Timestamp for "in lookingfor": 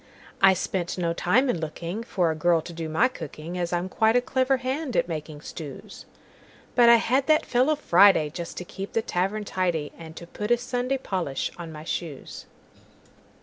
1.47-2.31